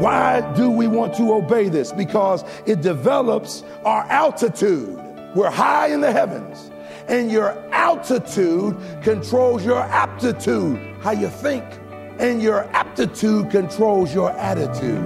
[0.00, 1.92] Why do we want to obey this?
[1.92, 4.96] Because it develops our altitude.
[5.34, 6.70] We're high in the heavens,
[7.06, 11.64] and your altitude controls your aptitude, how you think,
[12.18, 15.04] and your aptitude controls your attitude.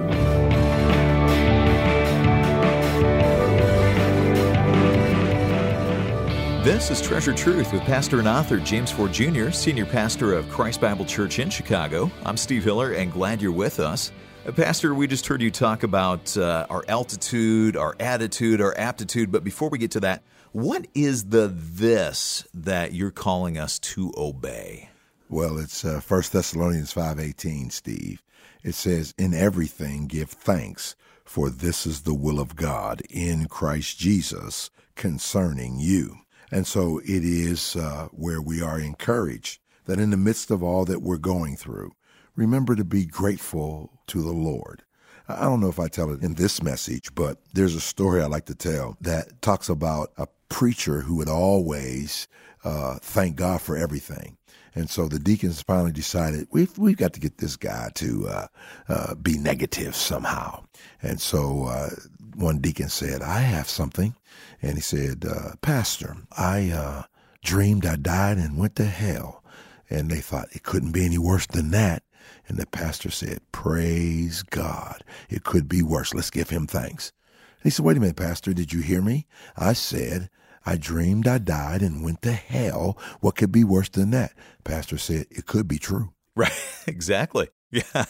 [6.63, 10.79] This is Treasured Truth with pastor and author James Ford Jr., senior pastor of Christ
[10.79, 12.09] Bible Church in Chicago.
[12.23, 14.13] I'm Steve Hiller and glad you're with us.
[14.45, 19.31] Uh, pastor, we just heard you talk about uh, our altitude, our attitude, our aptitude,
[19.31, 20.21] but before we get to that,
[20.51, 24.89] what is the this that you're calling us to obey?
[25.29, 28.21] Well, it's uh, 1 Thessalonians 5:18, Steve.
[28.61, 33.97] It says, "In everything give thanks, for this is the will of God in Christ
[33.97, 36.19] Jesus concerning you."
[36.51, 40.85] And so it is uh, where we are encouraged that in the midst of all
[40.85, 41.93] that we're going through,
[42.35, 44.83] remember to be grateful to the Lord.
[45.27, 48.27] I don't know if I tell it in this message, but there's a story I
[48.27, 52.27] like to tell that talks about a preacher who would always
[52.63, 54.37] uh, thank God for everything.
[54.75, 58.47] And so the deacons finally decided we've we've got to get this guy to uh,
[58.89, 60.65] uh, be negative somehow.
[61.01, 61.89] And so uh,
[62.35, 64.15] one deacon said, "I have something,"
[64.61, 67.03] and he said, uh, "Pastor, I uh,
[67.41, 69.43] dreamed I died and went to hell."
[69.89, 72.03] And they thought it couldn't be any worse than that.
[72.47, 75.03] And the pastor said, "Praise God!
[75.29, 76.13] It could be worse.
[76.13, 77.11] Let's give him thanks."
[77.57, 78.53] And he said, "Wait a minute, Pastor.
[78.53, 79.27] Did you hear me?
[79.57, 80.29] I said."
[80.65, 82.97] I dreamed I died and went to hell.
[83.19, 84.33] What could be worse than that?
[84.63, 86.11] Pastor said, it could be true.
[86.37, 86.51] Right,
[86.85, 87.49] exactly.
[87.71, 88.05] Yeah.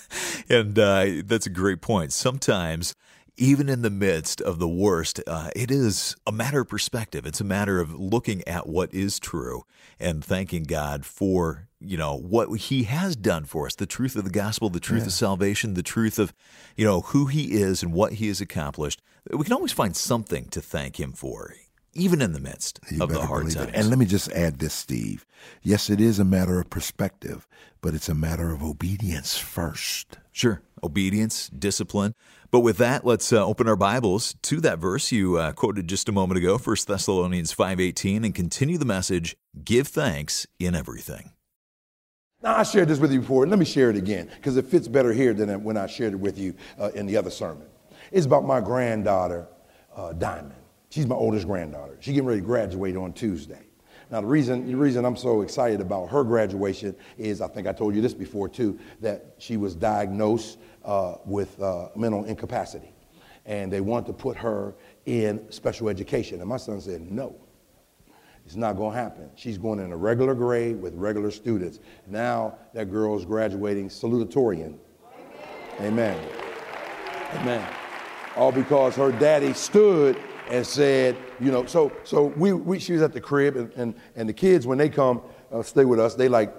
[0.50, 2.12] And uh, that's a great point.
[2.12, 2.96] Sometimes,
[3.38, 7.26] even in the midst of the worst, uh, it is a matter of perspective.
[7.26, 9.64] It's a matter of looking at what is true
[10.00, 14.24] and thanking God for, you know, what he has done for us, the truth of
[14.24, 15.08] the gospel, the truth yeah.
[15.08, 16.34] of salvation, the truth of,
[16.76, 19.02] you know, who he is and what he has accomplished.
[19.30, 21.54] We can always find something to thank him for
[21.96, 23.70] even in the midst you of the hard times.
[23.70, 23.76] It.
[23.76, 25.26] And let me just add this, Steve.
[25.64, 27.48] Yes, it is a matter of perspective,
[27.82, 30.18] but it's a matter of obedience first.
[30.36, 32.14] Sure, obedience, discipline.
[32.52, 36.10] But with that, let's uh, open our Bibles to that verse you uh, quoted just
[36.10, 41.32] a moment ago, 1 Thessalonians 5.18, and continue the message, give thanks in everything.
[42.44, 44.90] Now, I shared this with you before, let me share it again, because it fits
[44.90, 47.68] better here than when I shared it with you uh, in the other sermon.
[48.12, 49.48] It's about my granddaughter,
[49.96, 50.56] uh, Diamond.
[50.90, 51.96] She's my oldest granddaughter.
[52.02, 53.62] She's getting ready to graduate on Tuesday.
[54.12, 57.74] Now, the reason, the reason I'm so excited about her graduation is I think I
[57.74, 62.94] told you this before too, that she was diagnosed uh, with uh, mental incapacity.
[63.46, 66.40] And they wanted to put her in special education.
[66.40, 67.36] And my son said, no,
[68.46, 69.30] it's not going to happen.
[69.36, 71.80] She's going in a regular grade with regular students.
[72.08, 74.78] Now that girl's graduating salutatorian.
[75.82, 76.18] Amen.
[77.34, 77.68] Amen.
[78.36, 80.18] All because her daddy stood
[80.50, 83.96] and said, you know, so so we, we she was at the crib and, and,
[84.16, 86.54] and the kids when they come uh, stay with us, they like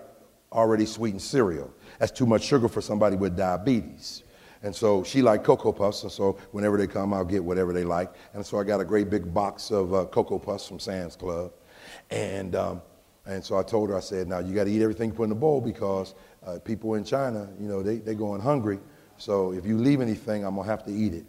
[0.53, 1.73] already sweetened cereal.
[1.99, 4.23] That's too much sugar for somebody with diabetes.
[4.63, 7.85] And so she liked Cocoa Puffs, and so whenever they come, I'll get whatever they
[7.85, 8.13] like.
[8.35, 11.53] And so I got a great big box of uh, Cocoa Puffs from Sam's Club.
[12.11, 12.83] And, um,
[13.27, 15.25] and so I told her, I said, now you got to eat everything you put
[15.25, 16.15] in the bowl because
[16.45, 18.81] uh, people in China, you know, they, they going hungry.
[19.19, 21.27] So if you leave anything, I'm going to have to eat it.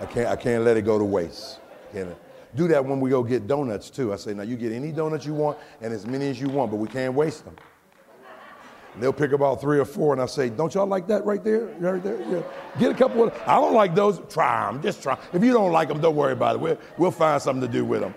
[0.00, 1.60] I can't, I can't let it go to waste.
[1.92, 2.16] Can't
[2.54, 4.12] do that when we go get donuts too.
[4.12, 6.70] I say, now you get any donuts you want and as many as you want,
[6.70, 7.54] but we can't waste them.
[8.94, 11.44] And they'll pick about three or four, and I say, don't y'all like that right
[11.44, 11.66] there?
[11.78, 12.20] Right there?
[12.22, 12.42] Yeah.
[12.78, 14.20] Get a couple of, I don't like those.
[14.28, 15.16] Try them, just try.
[15.32, 16.60] If you don't like them, don't worry about it.
[16.60, 18.14] We'll, we'll find something to do with them.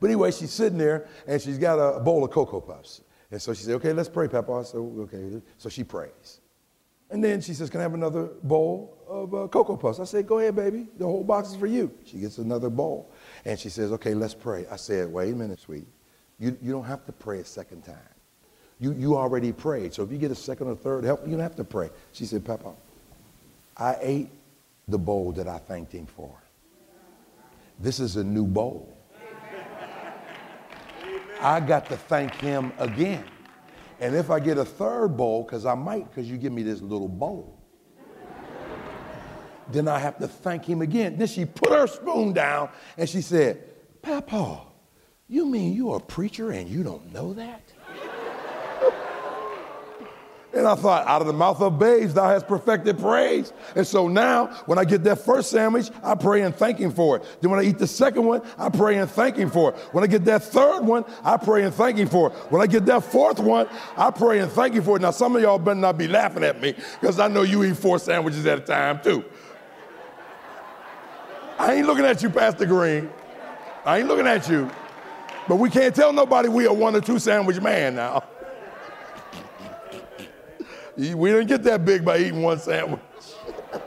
[0.00, 3.02] But anyway, she's sitting there, and she's got a bowl of Cocoa Puffs.
[3.30, 4.64] And so she said, okay, let's pray, Papa.
[4.64, 5.40] So, okay.
[5.56, 6.40] So she prays.
[7.12, 10.00] And then she says, Can I have another bowl of uh, Cocoa Puffs?
[10.00, 10.88] I said, Go ahead, baby.
[10.96, 11.92] The whole box is for you.
[12.04, 13.12] She gets another bowl.
[13.44, 14.66] And she says, Okay, let's pray.
[14.70, 15.86] I said, Wait a minute, sweetie.
[16.38, 17.96] You, you don't have to pray a second time.
[18.80, 19.92] You, you already prayed.
[19.92, 21.90] So if you get a second or third help, you don't have to pray.
[22.12, 22.72] She said, Papa,
[23.76, 24.30] I ate
[24.88, 26.34] the bowl that I thanked him for.
[27.78, 28.96] This is a new bowl.
[31.40, 33.24] I got to thank him again.
[34.02, 36.82] And if I get a third bowl, because I might, because you give me this
[36.82, 37.56] little bowl,
[39.70, 41.16] then I have to thank him again.
[41.16, 43.62] Then she put her spoon down and she said,
[44.02, 44.62] Papa,
[45.28, 47.71] you mean you're a preacher and you don't know that?
[50.54, 53.54] And I thought, out of the mouth of babes, thou hast perfected praise.
[53.74, 57.16] And so now, when I get that first sandwich, I pray and thank him for
[57.16, 57.38] it.
[57.40, 59.76] Then when I eat the second one, I pray and thank him for it.
[59.92, 62.34] When I get that third one, I pray and thank him for it.
[62.50, 63.66] When I get that fourth one,
[63.96, 65.00] I pray and thank him for it.
[65.00, 67.78] Now, some of y'all better not be laughing at me because I know you eat
[67.78, 69.24] four sandwiches at a time too.
[71.58, 73.08] I ain't looking at you, Pastor Green.
[73.86, 74.70] I ain't looking at you.
[75.48, 78.24] But we can't tell nobody we are one or two sandwich man now.
[80.96, 83.00] We didn't get that big by eating one sandwich.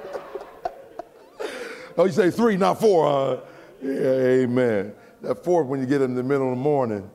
[1.97, 3.37] oh, you say three, not four, huh?
[3.81, 4.93] Yeah, amen.
[5.21, 7.09] That fourth, when you get in the middle of the morning,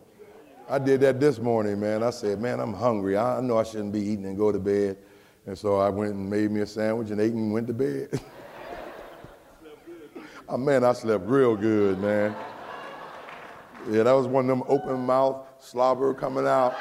[0.68, 2.04] I did that this morning, man.
[2.04, 3.16] I said, man, I'm hungry.
[3.16, 4.96] I know I shouldn't be eating and go to bed.
[5.46, 8.20] And so I went and made me a sandwich and ate and went to bed.
[10.48, 12.36] oh, man, I slept real good, man.
[13.90, 16.76] Yeah, that was one of them open mouth slobber coming out.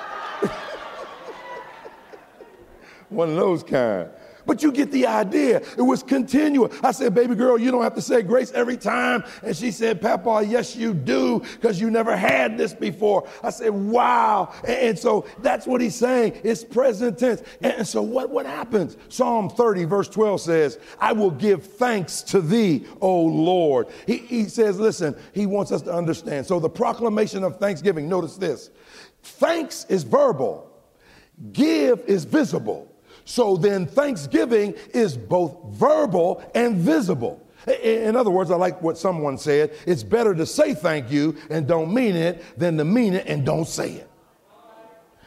[3.10, 4.10] One of those kind.
[4.50, 5.62] But you get the idea.
[5.78, 6.72] It was continual.
[6.82, 9.24] I said, baby girl, you don't have to say grace every time.
[9.44, 13.28] And she said, Papa, yes, you do, because you never had this before.
[13.44, 14.52] I said, wow.
[14.68, 16.42] And, so that's what he's saying.
[16.44, 17.44] It's present tense.
[17.62, 18.98] And, and so what, what happens?
[19.10, 23.86] Psalm 30, verse 12 says, I will give thanks to thee, O Lord.
[24.08, 26.48] He, he says, listen, he wants us to understand.
[26.48, 28.72] So the proclamation of thanksgiving, notice this
[29.22, 30.72] thanks is verbal,
[31.52, 32.89] give is visible.
[33.30, 37.40] So then, thanksgiving is both verbal and visible.
[37.84, 41.68] In other words, I like what someone said it's better to say thank you and
[41.68, 44.10] don't mean it than to mean it and don't say it.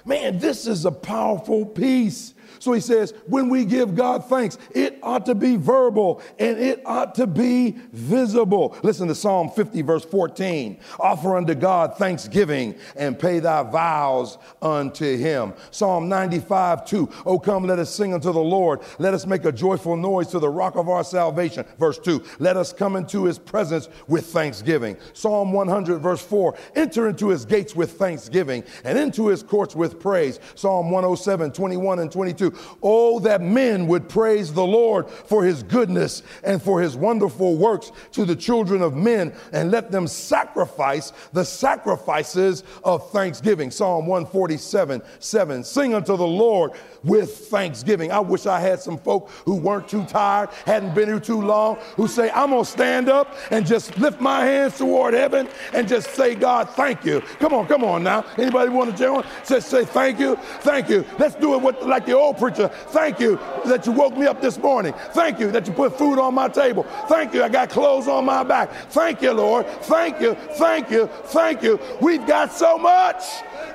[0.05, 2.35] Man, this is a powerful piece.
[2.59, 6.83] So he says, when we give God thanks, it ought to be verbal and it
[6.85, 8.77] ought to be visible.
[8.83, 10.79] Listen to Psalm 50, verse 14.
[10.99, 15.55] Offer unto God thanksgiving and pay thy vows unto him.
[15.71, 17.09] Psalm 95, 2.
[17.27, 18.81] Oh, come, let us sing unto the Lord.
[18.99, 21.65] Let us make a joyful noise to the rock of our salvation.
[21.79, 22.23] Verse 2.
[22.39, 24.97] Let us come into his presence with thanksgiving.
[25.13, 26.57] Psalm 100, verse 4.
[26.75, 30.41] Enter into his gates with thanksgiving and into his courts with praise.
[30.55, 32.42] Psalm 107, 21 and 22.
[32.83, 37.93] Oh, that men would praise the Lord for his goodness and for his wonderful works
[38.13, 43.71] to the children of men, and let them sacrifice the sacrifices of thanksgiving.
[43.71, 45.65] Psalm 147 7.
[45.65, 46.73] Sing unto the Lord
[47.05, 48.13] with thanksgiving.
[48.13, 51.77] I wish I had some folk who weren't too tired, hadn't been here too long,
[51.97, 55.89] who say, I'm going to stand up and just lift my hands toward heaven and
[55.89, 57.21] just say, God, thank you.
[57.39, 58.25] Come on, come on now.
[58.39, 59.25] Anybody want to join?
[59.47, 61.05] Just say, thank you, thank you.
[61.19, 62.69] Let's do it with, like the old preacher.
[62.69, 64.95] Thank you that you woke me up this morning.
[65.13, 66.85] Thank you that you put food on my table.
[67.09, 68.73] Thank you I got clothes on my back.
[68.91, 69.67] Thank you, Lord.
[69.83, 71.81] Thank you, thank you, thank you.
[72.01, 73.25] We've got so much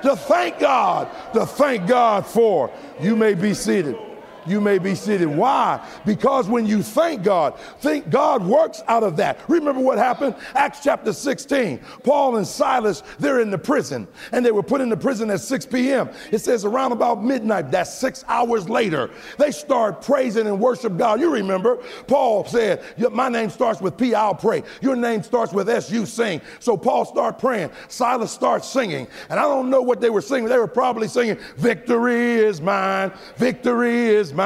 [0.03, 2.71] to thank God, to thank God for.
[2.99, 4.06] You may be seated
[4.47, 5.27] you may be seated.
[5.27, 5.85] Why?
[6.05, 9.39] Because when you thank God, think God works out of that.
[9.47, 10.35] Remember what happened?
[10.55, 11.79] Acts chapter 16.
[12.03, 15.41] Paul and Silas, they're in the prison, and they were put in the prison at
[15.41, 16.09] 6 p.m.
[16.31, 21.19] It says around about midnight, that's six hours later, they start praising and worship God.
[21.19, 21.77] You remember,
[22.07, 24.63] Paul said, My name starts with P, I'll pray.
[24.81, 26.41] Your name starts with S, you sing.
[26.59, 27.71] So Paul started praying.
[27.87, 29.07] Silas starts singing.
[29.29, 30.49] And I don't know what they were singing.
[30.49, 34.36] They were probably singing, Victory is mine, victory is mine.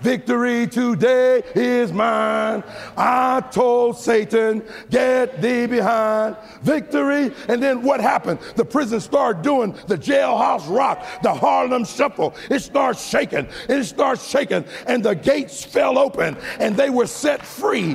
[0.00, 2.64] Victory today is mine.
[2.96, 6.36] I told Satan, get thee behind.
[6.62, 7.32] Victory.
[7.46, 8.40] And then what happened?
[8.56, 12.34] The prison started doing the jailhouse rock, the Harlem shuffle.
[12.50, 13.46] It starts shaking.
[13.68, 14.64] It starts shaking.
[14.86, 17.94] And the gates fell open and they were set free.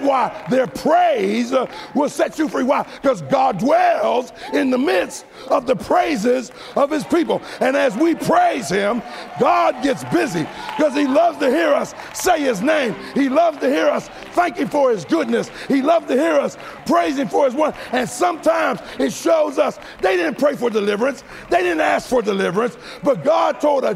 [0.00, 0.46] Why?
[0.50, 2.62] Their praise uh, will set you free.
[2.62, 2.86] Why?
[3.02, 7.42] Because God dwells in the midst of the praises of his people.
[7.60, 9.02] And as we praise him,
[9.38, 10.46] God gets busy
[10.78, 12.94] because he loves to hear us say his name.
[13.12, 15.50] He loves to hear us thank him for his goodness.
[15.66, 16.56] He loves to hear us
[16.86, 17.74] praise him for his word.
[17.90, 21.24] And sometimes it shows us they didn't pray for deliverance.
[21.50, 23.94] They didn't ask for deliverance, but God told a,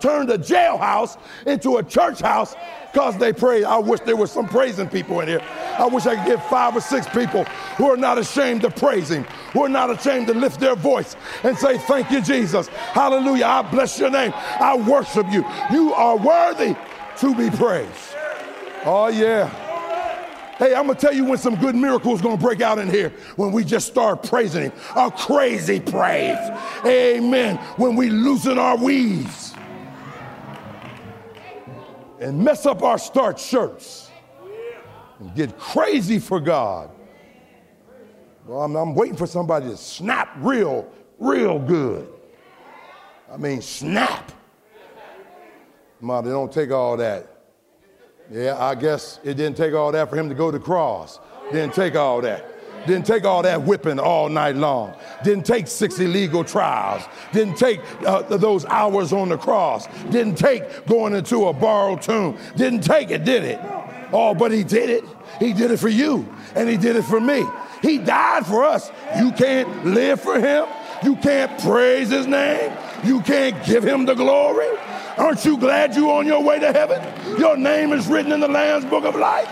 [0.00, 2.54] turned a jailhouse into a church house
[2.92, 3.64] because they prayed.
[3.64, 5.40] I wish there were some praising people in here.
[5.78, 7.44] I wish I could get five or six people
[7.76, 11.16] who are not ashamed to praise Him, who are not ashamed to lift their voice
[11.42, 12.68] and say, Thank you, Jesus.
[12.68, 13.46] Hallelujah.
[13.46, 14.32] I bless your name.
[14.34, 15.44] I worship you.
[15.72, 16.76] You are worthy
[17.18, 18.14] to be praised.
[18.84, 19.48] Oh, yeah.
[20.58, 23.52] Hey, I'm gonna tell you when some good miracles gonna break out in here when
[23.52, 24.72] we just start praising Him.
[24.94, 26.38] A crazy praise.
[26.84, 27.56] Amen.
[27.76, 29.54] When we loosen our weeds
[32.20, 34.10] and mess up our starch shirts
[35.18, 36.90] and get crazy for God.
[38.46, 40.88] Well, I'm, I'm, waiting for somebody to snap real,
[41.18, 42.08] real good.
[43.32, 44.32] I mean, snap.
[46.02, 47.28] Mom, don't take all that.
[48.28, 51.20] Yeah, I guess it didn't take all that for him to go to the cross.
[51.52, 52.44] Didn't take all that.
[52.88, 54.96] Didn't take all that whipping all night long.
[55.22, 57.04] Didn't take six illegal trials.
[57.32, 59.86] Didn't take uh, those hours on the cross.
[60.10, 62.36] Didn't take going into a borrowed tomb.
[62.56, 63.60] Didn't take it, did it?
[64.12, 65.04] Oh, but he did it.
[65.38, 67.44] He did it for you, and he did it for me.
[67.80, 68.90] He died for us.
[69.18, 70.66] You can't live for him.
[71.04, 72.72] You can't praise his name.
[73.04, 74.68] You can't give him the glory.
[75.18, 77.02] Aren't you glad you're on your way to heaven?
[77.38, 79.48] Your name is written in the Lamb's book of life.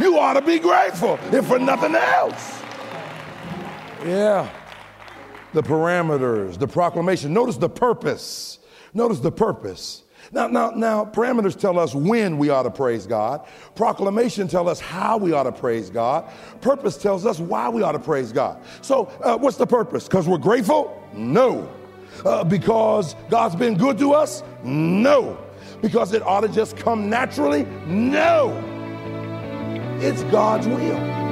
[0.00, 2.62] You ought to be grateful, if for nothing else.
[4.04, 4.50] Yeah.
[5.52, 7.34] The parameters, the proclamation.
[7.34, 8.58] Notice the purpose.
[8.94, 10.02] Notice the purpose.
[10.32, 13.46] Now, now, now, parameters tell us when we ought to praise God.
[13.74, 16.30] Proclamation tell us how we ought to praise God.
[16.62, 18.62] Purpose tells us why we ought to praise God.
[18.80, 20.04] So, uh, what's the purpose?
[20.04, 21.06] Because we're grateful?
[21.12, 21.70] No.
[22.24, 24.42] Uh, because God's been good to us?
[24.62, 25.38] No.
[25.80, 27.64] Because it ought to just come naturally?
[27.86, 28.52] No.
[30.00, 31.22] It's God's will.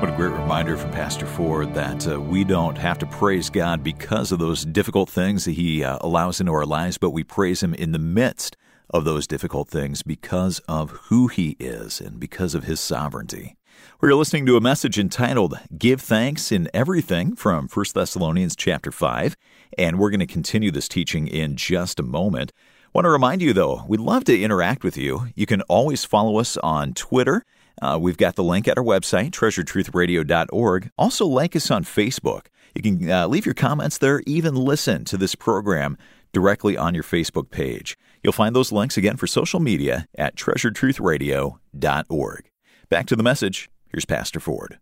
[0.00, 3.82] What a great reminder from Pastor Ford that uh, we don't have to praise God
[3.82, 7.62] because of those difficult things that He uh, allows into our lives, but we praise
[7.62, 8.56] Him in the midst
[8.90, 13.57] of those difficult things because of who He is and because of His sovereignty.
[14.00, 19.36] We're listening to a message entitled Give Thanks in Everything from 1 Thessalonians chapter 5,
[19.76, 22.52] and we're going to continue this teaching in just a moment.
[22.92, 25.28] Want to remind you, though, we'd love to interact with you.
[25.34, 27.44] You can always follow us on Twitter
[27.80, 30.90] uh, we've got the link at our website, treasuredtruthradio.org.
[30.98, 32.46] Also, like us on Facebook.
[32.74, 35.96] You can uh, leave your comments there, even listen to this program
[36.32, 37.98] directly on your Facebook page.
[38.22, 42.50] You'll find those links again for social media at treasuredtruthradio.org.
[42.90, 43.68] Back to the message.
[43.90, 44.78] Here's Pastor Ford.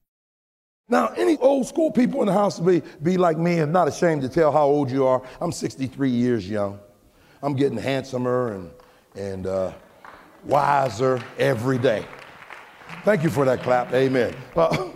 [0.89, 4.23] Now, any old school people in the house be, be like me and not ashamed
[4.23, 5.21] to tell how old you are.
[5.41, 6.79] I'm 63 years young.
[7.43, 8.71] I'm getting handsomer and,
[9.17, 9.73] and uh,
[10.45, 12.07] wiser every day.
[13.05, 13.93] Thank you for that clap.
[13.93, 14.37] Amen.
[14.55, 14.89] Uh,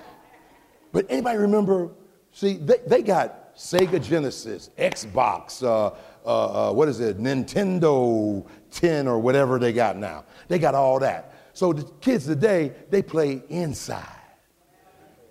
[0.92, 1.88] but anybody remember?
[2.32, 9.08] See, they, they got Sega Genesis, Xbox, uh, uh, uh, what is it, Nintendo 10
[9.08, 10.26] or whatever they got now.
[10.48, 11.35] They got all that.
[11.56, 14.04] So the kids today, they play inside.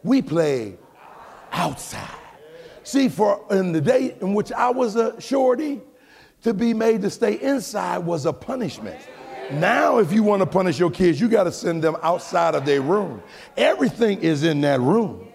[0.02, 0.76] We play
[1.52, 2.18] outside.
[2.82, 5.82] See, for in the day in which I was a shorty,
[6.42, 9.00] to be made to stay inside was a punishment.
[9.52, 12.66] Now, if you want to punish your kids, you got to send them outside of
[12.66, 13.22] their room.
[13.56, 15.28] Everything is in that room.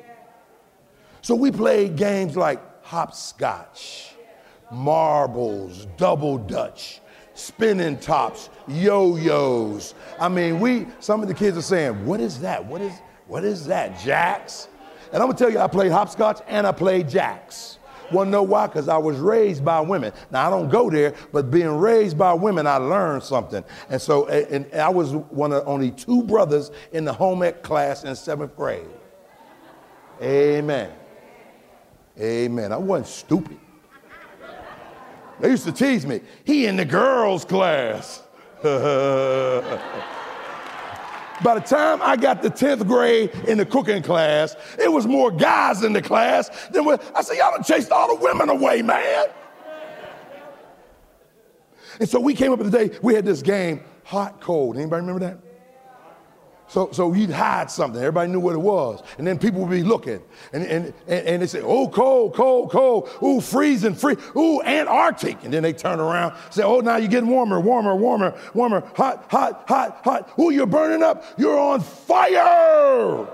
[1.23, 4.12] So we played games like hopscotch,
[4.73, 7.00] marbles, double dutch,
[7.40, 9.94] spinning tops, yo-yos.
[10.18, 12.64] I mean, we some of the kids are saying, "What is that?
[12.64, 12.92] What is
[13.26, 13.99] what is that?
[14.00, 14.68] Jacks?"
[15.12, 17.78] And I'm gonna tell you, I played hopscotch and I played jacks.
[18.12, 18.66] To know why?
[18.66, 20.12] Because I was raised by women.
[20.30, 23.64] Now, I don't go there, but being raised by women, I learned something.
[23.88, 28.04] And so, and I was one of only two brothers in the home ec class
[28.04, 28.87] in seventh grade.
[30.20, 30.90] Amen.
[32.18, 32.73] Amen.
[32.73, 33.59] I wasn't stupid.
[35.40, 36.20] They used to tease me.
[36.44, 38.23] He in the girls' class.
[41.42, 45.30] By the time I got to 10th grade in the cooking class, it was more
[45.30, 48.82] guys in the class than what I said, y'all done chased all the women away,
[48.82, 49.28] man.
[51.99, 54.76] And so we came up with the day, we had this game, hot cold.
[54.76, 55.38] Anybody remember that?
[56.71, 58.00] So, so you'd hide something.
[58.00, 59.03] Everybody knew what it was.
[59.19, 60.23] And then people would be looking.
[60.53, 63.11] And, and, and, and they say, oh, cold, cold, cold.
[63.25, 64.15] Ooh, freezing, free.
[64.37, 65.43] Ooh, Antarctic.
[65.43, 68.83] And then they turn around, say, oh, now you're getting warmer, warmer, warmer, warmer.
[68.95, 70.33] Hot, hot, hot, hot.
[70.39, 71.25] Ooh, you're burning up.
[71.37, 73.27] You're on fire.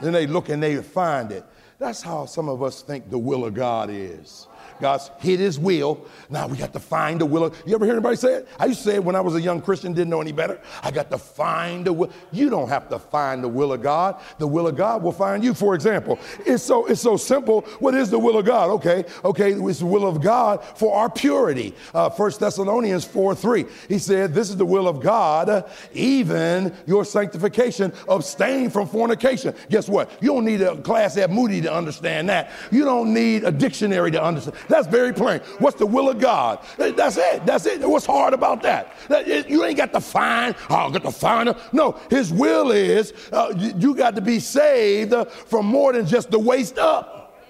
[0.00, 1.44] Then they look and they find it.
[1.78, 4.48] That's how some of us think the will of God is.
[4.80, 6.06] God's hid his will.
[6.28, 7.62] Now we got to find the will of.
[7.66, 8.48] You ever hear anybody say it?
[8.58, 10.60] I used to say it when I was a young Christian, didn't know any better.
[10.82, 12.10] I got to find the will.
[12.32, 14.20] You don't have to find the will of God.
[14.38, 15.54] The will of God will find you.
[15.54, 17.62] For example, it's so it's so simple.
[17.78, 18.70] What is the will of God?
[18.70, 21.74] Okay, okay, it's the will of God for our purity.
[21.94, 23.64] Uh, 1 Thessalonians 4 3.
[23.88, 27.92] He said, This is the will of God, even your sanctification.
[28.08, 29.54] Abstain from fornication.
[29.68, 30.10] Guess what?
[30.20, 32.50] You don't need a class at Moody to understand that.
[32.70, 34.56] You don't need a dictionary to understand.
[34.70, 35.40] That's very plain.
[35.58, 36.60] What's the will of God?
[36.78, 37.44] That's it.
[37.44, 37.86] That's it.
[37.86, 38.94] What's hard about that?
[39.26, 41.56] You ain't got to find, oh, I got to find it.
[41.72, 46.38] No, his will is uh, you got to be saved from more than just the
[46.38, 47.42] waist up.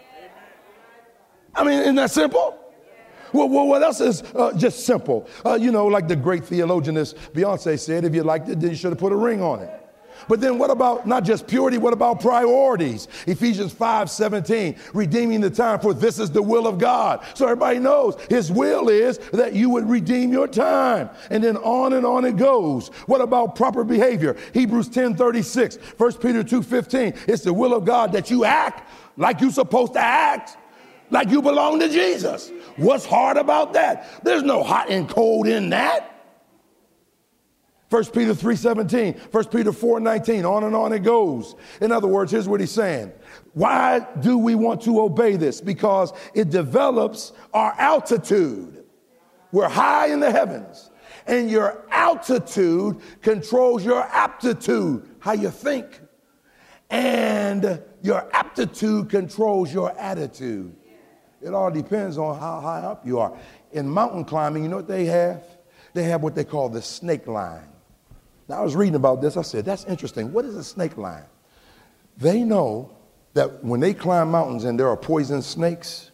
[1.55, 2.57] I mean, isn't that simple?
[3.33, 5.29] Well, well, what else is uh, just simple?
[5.45, 8.77] Uh, you know, like the great theologianist Beyonce said, if you liked it, then you
[8.77, 9.80] should have put a ring on it.
[10.29, 13.09] But then what about not just purity, what about priorities?
[13.27, 17.25] Ephesians 5 17, redeeming the time, for this is the will of God.
[17.35, 21.11] So everybody knows his will is that you would redeem your time.
[21.31, 22.89] And then on and on it goes.
[23.07, 24.37] What about proper behavior?
[24.53, 28.89] Hebrews 10 36, 1 Peter 2 15, it's the will of God that you act
[29.17, 30.57] like you're supposed to act,
[31.11, 32.50] like you belong to Jesus.
[32.77, 34.25] What's hard about that?
[34.25, 36.20] There's no hot and cold in that.
[37.91, 41.57] 1 Peter 3:17, 1 Peter 4:19, on and on it goes.
[41.81, 43.13] In other words, here's what he's saying.
[43.53, 45.61] Why do we want to obey this?
[45.61, 48.85] Because it develops our altitude.
[49.51, 50.91] We're high in the heavens,
[51.27, 56.01] and your altitude controls your aptitude, how you think.
[56.91, 60.77] And your aptitude controls your attitude.
[61.43, 63.37] It all depends on how high up you are.
[63.73, 65.43] In mountain climbing, you know what they have?
[65.93, 67.70] They have what they call the snake line.
[68.50, 69.37] Now, I was reading about this.
[69.37, 70.33] I said, that's interesting.
[70.33, 71.23] What is a snake line?
[72.16, 72.90] They know
[73.33, 76.11] that when they climb mountains and there are poison snakes,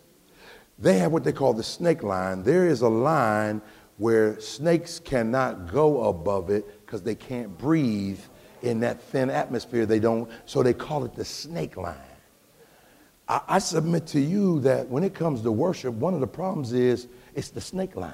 [0.79, 2.43] they have what they call the snake line.
[2.43, 3.63] There is a line
[3.97, 8.21] where snakes cannot go above it because they can't breathe
[8.61, 9.87] in that thin atmosphere.
[9.87, 11.97] They don't, so they call it the snake line.
[13.27, 16.75] I, I submit to you that when it comes to worship, one of the problems
[16.75, 18.13] is it's the snake line.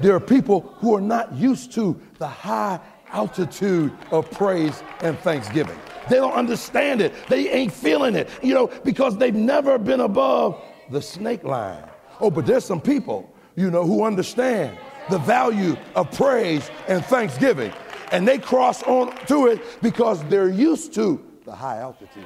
[0.00, 2.80] There are people who are not used to the high
[3.12, 5.78] altitude of praise and thanksgiving.
[6.08, 7.12] They don't understand it.
[7.28, 11.84] They ain't feeling it, you know, because they've never been above the snake line.
[12.20, 14.78] Oh, but there's some people, you know, who understand
[15.10, 17.72] the value of praise and thanksgiving.
[18.12, 22.24] And they cross on to it because they're used to the high altitude.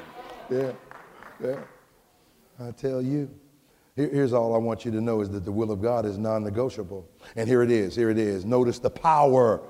[0.51, 0.73] Yeah,
[1.43, 1.57] yeah.
[2.61, 3.29] I tell you.
[3.97, 6.43] Here's all I want you to know is that the will of God is non
[6.43, 7.09] negotiable.
[7.37, 7.95] And here it is.
[7.95, 8.45] Here it is.
[8.45, 9.63] Notice the power.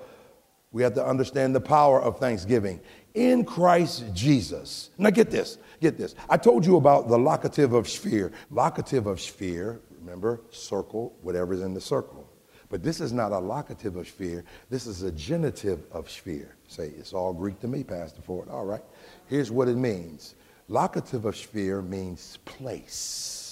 [0.73, 2.81] We have to understand the power of thanksgiving
[3.13, 4.91] in Christ Jesus.
[4.97, 5.59] Now, get this.
[5.81, 6.15] Get this.
[6.29, 8.33] I told you about the locative of sphere.
[8.51, 12.29] Locative of sphere, remember, circle, whatever's in the circle.
[12.71, 14.45] But this is not a locative of sphere.
[14.71, 16.57] This is a genitive of sphere.
[16.67, 18.49] Say, it's all Greek to me, Pastor Ford.
[18.49, 18.83] All right.
[19.27, 20.35] Here's what it means
[20.69, 23.44] locative of sphere means place.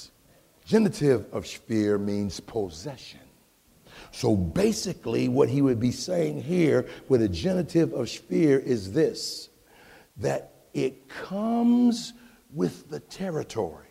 [0.65, 3.21] Genitive of sphere means possession.
[4.11, 9.49] So basically, what he would be saying here with a genitive of sphere is this
[10.19, 12.13] that it comes
[12.53, 13.89] with the territory,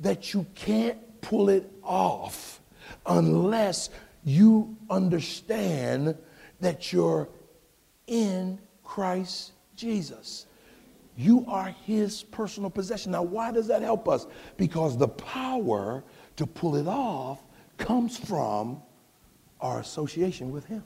[0.00, 2.60] that you can't pull it off
[3.06, 3.90] unless
[4.24, 6.16] you understand
[6.60, 7.28] that you're
[8.06, 10.46] in Christ Jesus.
[11.16, 13.12] You are his personal possession.
[13.12, 14.26] Now, why does that help us?
[14.56, 16.02] Because the power
[16.36, 17.42] to pull it off
[17.76, 18.82] comes from
[19.60, 20.82] our association with him.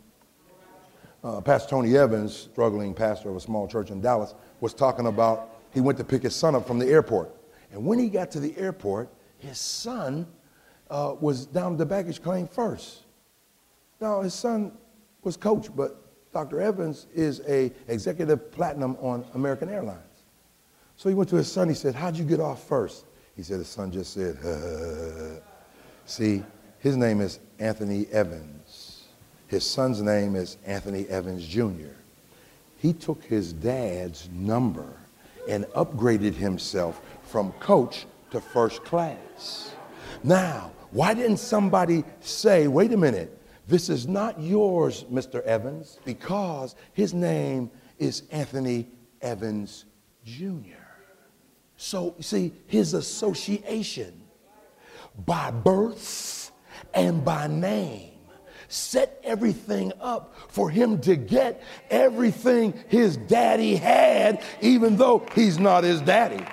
[1.23, 5.51] Uh, pastor Tony Evans, struggling pastor of a small church in Dallas, was talking about
[5.73, 7.35] he went to pick his son up from the airport.
[7.73, 9.09] And when he got to the airport,
[9.39, 10.27] his son
[10.91, 13.03] uh, was down the baggage claim first.
[14.01, 14.73] Now, his son
[15.23, 16.61] was coach, but Dr.
[16.61, 20.16] Evans is a executive platinum on American Airlines.
[20.97, 21.69] So he went to his son.
[21.69, 23.05] He said, How'd you get off first?
[23.37, 25.41] He said, His son just said, uh.
[26.07, 26.43] See,
[26.79, 29.05] his name is Anthony Evans.
[29.49, 31.95] His son's name is Anthony Evans Jr.
[32.79, 34.87] He took his dad's number
[35.49, 39.75] and upgraded himself from coach to first class.
[40.23, 43.37] Now, why didn't somebody say, wait a minute,
[43.69, 45.43] this is not yours, Mr.
[45.43, 48.89] Evans, because his name is Anthony
[49.21, 49.85] Evans
[50.25, 50.86] Jr.
[51.77, 54.23] So, see, his association
[55.27, 56.51] by birth
[56.95, 58.13] and by name
[58.69, 65.85] set everything up for him to get everything his daddy had, even though he's not
[65.85, 66.45] his daddy.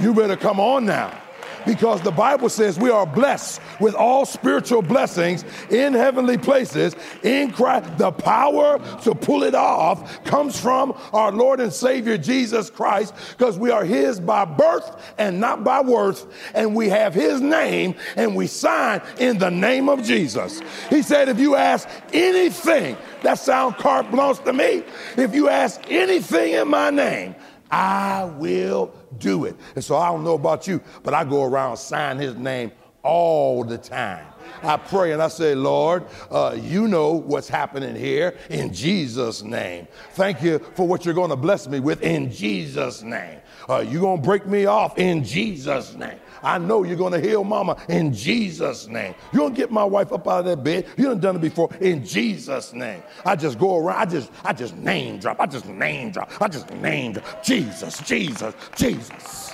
[0.00, 1.19] You better come on now
[1.66, 7.50] because the Bible says we are blessed with all spiritual blessings in heavenly places in
[7.50, 7.98] Christ.
[7.98, 13.58] The power to pull it off comes from our Lord and Savior Jesus Christ because
[13.58, 18.34] we are His by birth and not by worth, and we have His name and
[18.34, 20.60] we sign in the name of Jesus.
[20.88, 24.82] He said, if you ask anything, that sound carte blanche to me.
[25.16, 27.34] If you ask anything in my name,
[27.70, 29.56] I will do it.
[29.74, 33.64] And so I don't know about you, but I go around signing his name all
[33.64, 34.26] the time.
[34.62, 39.86] I pray and I say, Lord, uh, you know what's happening here in Jesus' name.
[40.12, 43.38] Thank you for what you're going to bless me with in Jesus' name.
[43.68, 46.18] Uh, you're going to break me off in Jesus' name.
[46.42, 49.14] I know you're going to heal mama in Jesus' name.
[49.32, 50.86] You're going to get my wife up out of that bed.
[50.96, 53.02] You done done it before in Jesus' name.
[53.24, 55.40] I just go around, I just, I just name drop.
[55.40, 56.30] I just name drop.
[56.40, 57.42] I just name drop.
[57.42, 59.52] Jesus, Jesus, Jesus.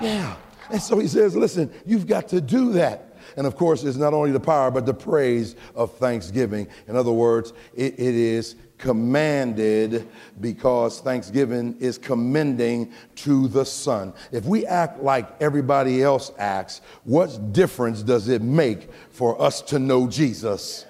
[0.00, 0.36] Yeah.
[0.70, 3.10] And so he says, listen, you've got to do that.
[3.36, 6.68] And of course, it's not only the power, but the praise of thanksgiving.
[6.88, 10.08] In other words, it, it is commanded
[10.40, 14.12] because thanksgiving is commending to the Son.
[14.32, 19.78] If we act like everybody else acts, what difference does it make for us to
[19.78, 20.86] know Jesus?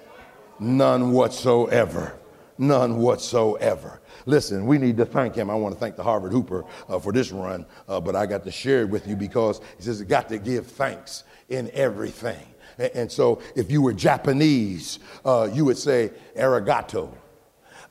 [0.59, 2.17] None whatsoever.
[2.57, 4.01] None whatsoever.
[4.25, 5.49] Listen, we need to thank him.
[5.49, 8.43] I want to thank the Harvard Hooper uh, for this run, uh, but I got
[8.45, 12.45] to share it with you because he says, got to give thanks in everything.
[12.77, 17.13] And, and so if you were Japanese, uh, you would say arigato.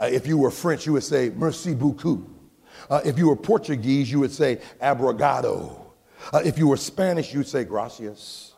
[0.00, 2.28] Uh, if you were French, you would say merci beaucoup.
[2.90, 5.92] Uh, if you were Portuguese, you would say abrigado.
[6.32, 8.54] Uh, if you were Spanish, you'd say gracias.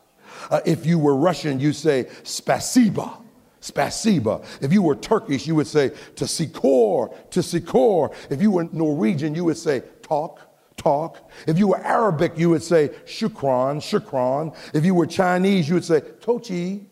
[0.51, 3.23] Uh, if you were Russian, you'd say spasiba.
[3.61, 4.45] Spasiba.
[4.61, 8.15] If you were Turkish, you would say tsikor, tsikor.
[8.31, 10.41] If you were Norwegian, you would say talk,
[10.77, 11.31] talk.
[11.47, 14.55] If you were Arabic, you would say shukran, shukran.
[14.73, 16.87] If you were Chinese, you would say tochi.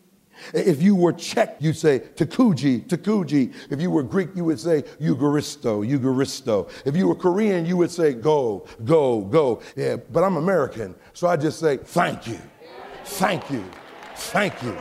[0.53, 3.53] If you were Czech, you'd say takuji, takuji.
[3.69, 6.69] If you were Greek, you would say Eucharisto, Eucharisto.
[6.85, 9.61] If you were Korean, you would say go, go, go.
[9.75, 12.39] Yeah, but I'm American, so I just say thank you,
[13.03, 13.63] thank you,
[14.15, 14.77] thank you.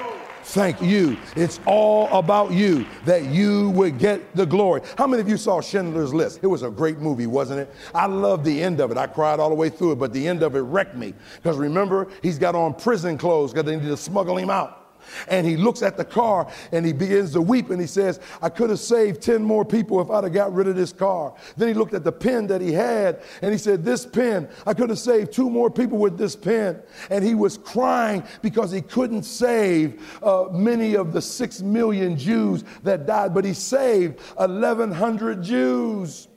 [0.47, 1.17] Thank you.
[1.37, 4.83] It's all about you that you would get the glory.
[4.99, 6.41] How many of you saw Schindler's List?
[6.43, 7.75] It was a great movie, wasn't it?
[7.95, 8.99] I loved the end of it.
[8.99, 11.15] I cried all the way through it, but the end of it wrecked me.
[11.37, 14.84] Because remember, he's got on prison clothes because they need to smuggle him out.
[15.29, 18.49] And he looks at the car and he begins to weep and he says, I
[18.49, 21.35] could have saved 10 more people if I'd have got rid of this car.
[21.57, 24.75] Then he looked at the pen that he had and he said, This pen, I
[24.75, 26.83] could have saved two more people with this pen.
[27.11, 32.65] And he was crying because he couldn't save uh, many of the six million Jews
[32.83, 36.29] that died, but he saved 1,100 Jews.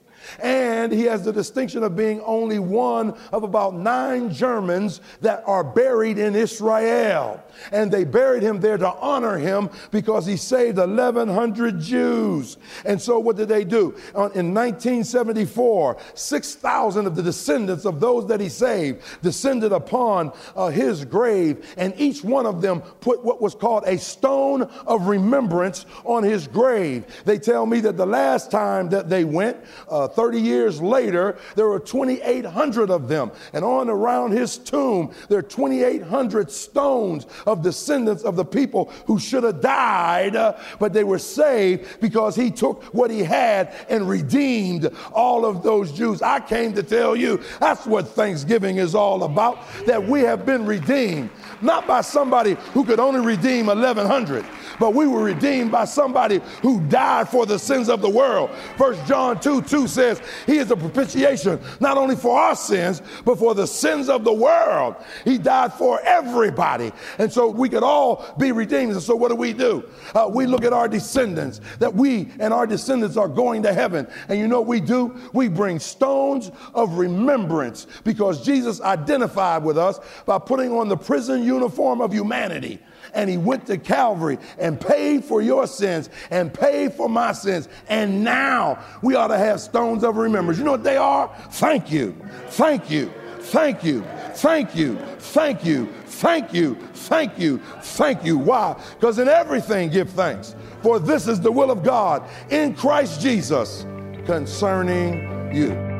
[0.42, 5.64] And he has the distinction of being only one of about nine Germans that are
[5.64, 7.42] buried in Israel.
[7.72, 12.56] And they buried him there to honor him because he saved 1,100 Jews.
[12.84, 13.94] And so what did they do?
[14.34, 21.04] In 1974, 6,000 of the descendants of those that he saved descended upon uh, his
[21.04, 26.22] grave, and each one of them put what was called a stone of remembrance on
[26.22, 27.04] his grave.
[27.24, 29.56] They tell me that the last time that they went,
[29.88, 33.30] uh, 30 years later, there were 2,800 of them.
[33.52, 39.20] And on around his tomb, there are 2,800 stones of descendants of the people who
[39.20, 40.32] should have died,
[40.80, 45.92] but they were saved because he took what he had and redeemed all of those
[45.92, 46.20] Jews.
[46.20, 50.66] I came to tell you that's what Thanksgiving is all about, that we have been
[50.66, 51.30] redeemed,
[51.62, 54.44] not by somebody who could only redeem 1,100
[54.78, 58.50] but we were redeemed by somebody who died for the sins of the world.
[58.76, 59.97] First John 2 2 says,
[60.46, 64.32] He is a propitiation not only for our sins, but for the sins of the
[64.32, 64.96] world.
[65.24, 66.92] He died for everybody.
[67.18, 68.92] And so we could all be redeemed.
[68.92, 69.88] And so what do we do?
[70.14, 74.06] Uh, we look at our descendants, that we and our descendants are going to heaven.
[74.28, 75.14] And you know what we do?
[75.32, 81.42] We bring stones of remembrance because Jesus identified with us by putting on the prison
[81.42, 82.80] uniform of humanity
[83.14, 87.68] and he went to Calvary and paid for your sins and paid for my sins.
[87.88, 90.58] And now we ought to have stones of remembrance.
[90.58, 91.34] You know what they are?
[91.50, 92.16] Thank you.
[92.48, 93.12] Thank you.
[93.40, 94.02] Thank you.
[94.32, 94.96] Thank you.
[95.18, 95.86] Thank you.
[96.06, 96.74] Thank you.
[96.92, 97.58] Thank you.
[97.58, 98.38] Thank you.
[98.38, 98.80] Why?
[98.94, 100.54] Because in everything give thanks.
[100.82, 103.84] For this is the will of God in Christ Jesus
[104.26, 105.97] concerning you.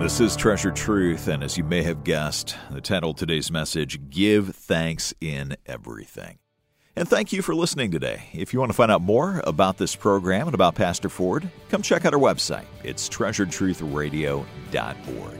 [0.00, 3.98] This is Treasured Truth, and as you may have guessed, the title of today's message
[4.08, 6.38] Give Thanks in Everything.
[6.94, 8.22] And thank you for listening today.
[8.32, 11.82] If you want to find out more about this program and about Pastor Ford, come
[11.82, 12.66] check out our website.
[12.84, 15.38] It's treasuredtruthradio.org.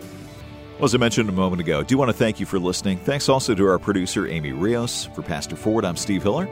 [0.75, 2.99] Well, as I mentioned a moment ago, I do want to thank you for listening.
[2.99, 5.05] Thanks also to our producer, Amy Rios.
[5.15, 6.49] For Pastor Ford, I'm Steve Hiller.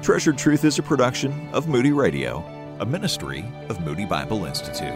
[0.00, 2.38] Treasured Truth is a production of Moody Radio,
[2.78, 4.94] a ministry of Moody Bible Institute.